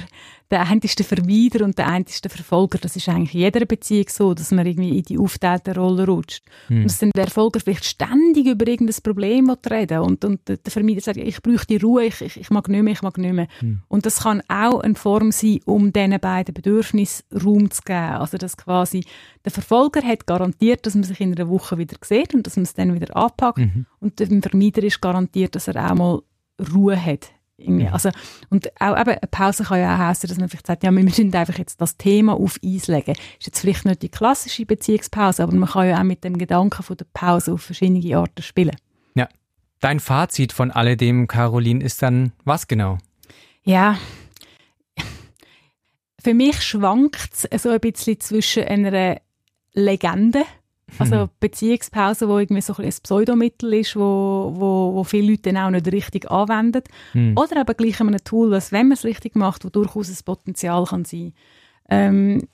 Der 0.51 0.67
eine 0.67 0.81
ist 0.83 0.99
der 0.99 1.05
Vermeider 1.05 1.65
und 1.65 1.79
der 1.79 1.87
eine 1.87 2.07
ist 2.07 2.25
der 2.25 2.31
Verfolger. 2.31 2.79
Das 2.79 2.97
ist 2.97 3.09
eigentlich 3.09 3.35
in 3.35 3.41
jeder 3.41 3.67
Beziehung 3.67 4.07
so, 4.09 4.35
dass 4.35 4.51
man 4.51 4.67
irgendwie 4.67 4.97
in 4.97 5.03
die 5.03 5.19
aufgeteilte 5.19 5.75
Rolle 5.75 6.07
rutscht. 6.07 6.43
Hm. 6.69 6.79
Und 6.79 6.85
dass 6.87 6.99
dann 6.99 7.11
der 7.15 7.27
Verfolger 7.27 7.61
vielleicht 7.61 7.85
ständig 7.85 8.47
über 8.47 8.67
irgendein 8.67 8.97
Problem 9.03 9.51
reden 9.71 9.99
und, 10.01 10.25
und 10.25 10.49
der 10.49 10.59
Vermeider 10.67 11.03
sagt, 11.03 11.19
ich 11.19 11.43
brauche 11.43 11.67
die 11.67 11.77
Ruhe, 11.77 12.07
ich, 12.07 12.21
ich, 12.23 12.41
ich, 12.41 12.51
mag 12.51 12.69
nicht 12.69 12.83
mehr, 12.83 12.95
ich 12.95 13.03
mag 13.03 13.19
nicht 13.19 13.33
mehr. 13.33 13.47
Hm. 13.61 13.83
Und 13.89 14.07
das 14.07 14.21
kann 14.21 14.43
auch 14.49 14.81
eine 14.81 14.95
Form 14.95 15.31
sein, 15.33 15.61
um 15.67 15.93
diesen 15.93 16.19
beiden 16.19 16.55
Bedürfnissen 16.55 17.27
Raum 17.45 17.71
zu 17.71 17.83
geben. 17.83 17.99
Also 17.99 18.39
dass 18.39 18.57
quasi 18.57 19.05
der 19.45 19.53
Verfolger 19.53 20.03
hat 20.03 20.27
garantiert, 20.27 20.85
dass 20.87 20.95
man 20.95 21.05
sich 21.05 21.21
in 21.21 21.35
einer 21.35 21.49
Woche 21.49 21.79
wieder 21.79 21.97
sieht 22.03 22.35
und 22.35 22.47
dass 22.47 22.57
man 22.57 22.65
es 22.65 22.75
dann 22.75 22.95
wieder 22.95 23.15
anpackt. 23.17 23.59
Mhm. 23.59 23.87
Und 24.01 24.19
der 24.19 24.27
Vermeider 24.27 24.83
ist 24.83 25.01
garantiert, 25.01 25.55
dass 25.55 25.69
er 25.69 25.91
auch 25.91 25.95
mal 25.95 26.23
Ruhe 26.75 27.01
hat 27.01 27.31
irgendwie. 27.59 27.87
Mhm. 27.87 27.93
Also, 27.93 28.11
und 28.51 28.69
auch 28.81 28.99
eben, 28.99 29.11
eine 29.11 29.29
Pause 29.31 29.65
kann 29.65 29.81
ja 29.81 29.95
auch 29.95 29.99
heißen, 29.99 30.29
dass 30.29 30.39
man 30.39 30.49
vielleicht 30.49 30.67
sagt, 30.67 30.85
ja, 30.85 30.91
wir 30.91 31.03
müssen 31.03 31.35
einfach 31.35 31.59
jetzt 31.59 31.81
das 31.81 31.97
Thema 31.97 32.35
auf 32.35 32.59
Eis 32.65 32.87
legen. 32.87 33.13
Ist 33.39 33.47
jetzt 33.47 33.61
vielleicht 33.61 33.85
nicht 33.85 34.03
die 34.03 34.09
klassische 34.09 34.65
Beziehungspause, 34.65 35.43
aber 35.43 35.55
man 35.55 35.69
kann 35.69 35.89
ja 35.89 35.99
auch 35.99 36.05
mit 36.05 36.25
dem 36.25 36.39
Gedanken 36.39 36.83
von 36.83 36.97
der 36.97 37.07
Pause 37.13 37.53
auf 37.53 37.63
verschiedene 37.63 38.17
Arten 38.17 38.43
spielen. 38.43 38.77
Ja. 39.15 39.29
Dein 39.81 40.01
Fazit 40.01 40.53
von 40.53 40.71
alledem, 40.71 41.27
Caroline, 41.27 41.85
ist 41.85 42.03
dann 42.03 42.33
was 42.45 42.69
genau? 42.69 42.99
Ja. 43.65 43.99
Für 46.23 46.35
mich 46.35 46.63
schwankt 46.63 47.47
es 47.51 47.63
so 47.63 47.69
ein 47.71 47.81
bisschen 47.81 48.19
zwischen 48.21 48.65
einer 48.65 49.21
Legende 49.73 50.45
also 50.99 51.17
hm. 51.23 51.29
Beziehungspause, 51.41 52.29
wo 52.29 52.39
irgendwie 52.39 52.63
so 52.63 52.75
ein, 52.75 52.85
ein 52.85 52.95
Pseudomittel 53.03 53.75
ist, 53.75 53.97
wo, 53.97 54.53
wo, 54.55 54.95
wo 54.95 55.05
viele 55.05 55.33
Leute 55.33 55.53
dann 55.53 55.57
auch 55.59 55.71
nicht 55.71 55.91
richtig 55.93 56.31
anwenden. 56.31 56.83
Hm. 57.13 57.37
Oder 57.37 57.61
aber 57.61 57.75
gleich 57.75 58.01
ein 58.01 58.17
Tool, 58.25 58.51
das, 58.51 58.73
wenn 58.73 58.89
man 58.89 58.97
es 58.97 59.05
richtig 59.05 59.37
macht, 59.37 59.65
wo 59.65 59.69
durchaus 59.69 60.09
ein 60.09 60.25
Potenzial 60.25 60.85
kann 60.85 61.05
sein. 61.05 61.35
Ähm, 61.91 62.49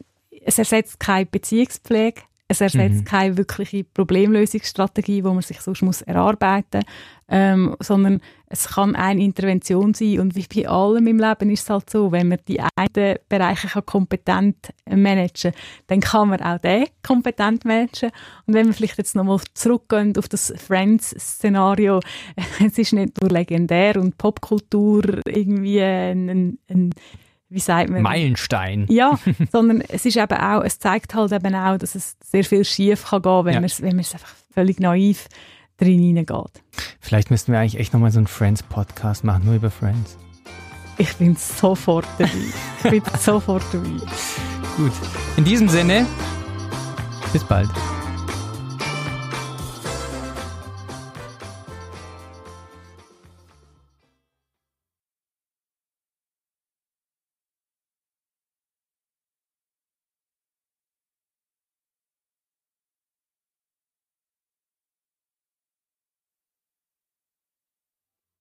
es 0.44 0.58
ersetzt 0.58 1.00
keine 1.00 1.26
Beziehungspflege, 1.26 2.22
Es 2.54 2.74
ersetzt 2.74 3.00
mhm. 3.00 3.04
keine 3.04 3.36
wirkliche 3.36 3.84
Problemlösungsstrategie, 3.84 5.16
die 5.16 5.22
man 5.22 5.42
sich 5.42 5.60
sonst 5.60 5.82
muss 5.82 6.02
erarbeiten 6.02 6.82
muss, 6.84 6.94
ähm, 7.28 7.76
sondern 7.80 8.20
es 8.46 8.68
kann 8.68 8.94
eine 8.94 9.22
Intervention 9.22 9.94
sein. 9.94 10.20
Und 10.20 10.36
wie 10.36 10.46
bei 10.54 10.68
allem 10.68 11.06
im 11.06 11.18
Leben 11.18 11.50
ist 11.50 11.62
es 11.62 11.70
halt 11.70 11.90
so, 11.90 12.12
wenn 12.12 12.28
man 12.28 12.38
die 12.46 12.60
einen 12.60 13.16
Bereiche 13.28 13.68
kann 13.68 13.86
kompetent 13.86 14.72
managen 14.88 15.52
kann, 15.52 15.60
dann 15.88 16.00
kann 16.00 16.28
man 16.28 16.40
auch 16.40 16.58
den 16.58 16.86
kompetent 17.02 17.64
managen. 17.64 18.10
Und 18.46 18.54
wenn 18.54 18.66
wir 18.66 18.74
vielleicht 18.74 18.98
jetzt 18.98 19.16
nochmal 19.16 19.40
zurückgehen 19.54 20.16
auf 20.16 20.28
das 20.28 20.52
Friends-Szenario, 20.56 22.00
es 22.64 22.78
ist 22.78 22.92
nicht 22.92 23.20
nur 23.20 23.30
legendär 23.30 24.00
und 24.00 24.16
Popkultur 24.18 25.20
irgendwie 25.26 25.82
ein, 25.82 26.28
ein, 26.28 26.58
ein 26.68 26.90
wie 27.48 27.60
sagt 27.60 27.90
man? 27.90 28.02
Meilenstein. 28.02 28.86
Ja, 28.88 29.18
sondern 29.52 29.80
es 29.82 30.04
ist 30.04 30.16
eben 30.16 30.38
auch, 30.38 30.62
es 30.62 30.78
zeigt 30.78 31.14
halt 31.14 31.32
eben 31.32 31.54
auch, 31.54 31.78
dass 31.78 31.94
es 31.94 32.16
sehr 32.22 32.44
viel 32.44 32.64
schief 32.64 33.06
kann 33.10 33.22
gehen, 33.22 33.44
wenn 33.44 33.54
ja. 33.54 33.60
man 33.60 33.66
es, 33.66 33.82
wenn 33.82 33.96
man 33.96 34.00
es 34.00 34.12
einfach 34.12 34.34
völlig 34.52 34.80
naiv 34.80 35.28
drin 35.76 36.00
hineingeht. 36.00 36.62
Vielleicht 37.00 37.30
müssten 37.30 37.52
wir 37.52 37.60
eigentlich 37.60 37.78
echt 37.78 37.92
nochmal 37.92 38.10
so 38.10 38.18
einen 38.18 38.26
Friends-Podcast 38.26 39.24
machen, 39.24 39.44
nur 39.44 39.54
über 39.54 39.70
Friends. 39.70 40.16
Ich 40.98 41.16
bin 41.16 41.34
sofort 41.34 42.06
dabei. 42.18 42.30
Ich 42.84 42.90
bin 42.90 43.02
sofort 43.20 43.64
dabei. 43.72 43.88
Gut. 44.76 44.92
In 45.36 45.44
diesem 45.44 45.68
Sinne, 45.68 46.06
bis 47.32 47.42
bald. 47.44 47.68